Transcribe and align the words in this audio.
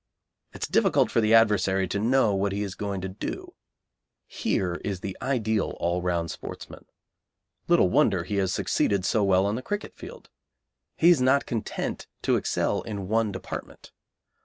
It 0.51 0.63
is 0.63 0.67
difficult 0.67 1.11
for 1.11 1.21
the 1.21 1.35
adversary 1.35 1.87
to 1.89 1.99
know 1.99 2.33
what 2.33 2.53
he 2.53 2.63
is 2.63 2.73
going 2.73 3.01
to 3.01 3.07
do. 3.07 3.53
Here 4.25 4.81
is 4.83 5.01
the 5.01 5.15
ideal 5.21 5.75
all 5.79 6.01
round 6.01 6.31
sportsman. 6.31 6.85
Little 7.67 7.87
wonder 7.91 8.23
he 8.23 8.37
has 8.37 8.51
succeeded 8.51 9.05
so 9.05 9.23
well 9.23 9.45
on 9.45 9.53
the 9.53 9.61
cricket 9.61 9.95
field. 9.95 10.31
He 10.95 11.11
is 11.11 11.21
not 11.21 11.45
content 11.45 12.07
to 12.23 12.35
excel 12.35 12.81
in 12.81 13.09
one 13.09 13.31
department. 13.31 13.91